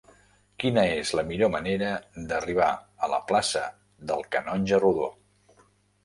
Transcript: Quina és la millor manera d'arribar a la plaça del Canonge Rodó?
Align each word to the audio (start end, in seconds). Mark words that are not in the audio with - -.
Quina 0.61 0.83
és 0.91 1.09
la 1.17 1.23
millor 1.25 1.49
manera 1.55 1.91
d'arribar 2.31 2.69
a 3.07 3.09
la 3.11 3.19
plaça 3.33 3.61
del 4.13 4.25
Canonge 4.37 4.81
Rodó? 4.85 5.11